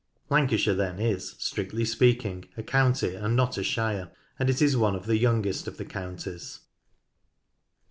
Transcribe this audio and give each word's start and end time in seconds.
Lancashire 0.31 0.73
then 0.73 0.97
is, 0.99 1.35
strictly 1.37 1.85
speaking, 1.85 2.45
a 2.57 2.63
county 2.63 3.13
and 3.13 3.35
not 3.35 3.59
a 3.59 3.63
shire, 3.63 4.09
and 4.39 4.49
it 4.49 4.59
is 4.59 4.75
one 4.75 4.95
of 4.95 5.05
the 5.05 5.19
youngest 5.19 5.67
of 5.67 5.77
the 5.77 5.85
counties. 5.85 6.61